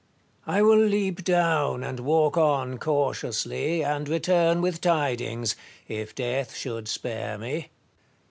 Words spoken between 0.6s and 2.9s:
will leap down and walk on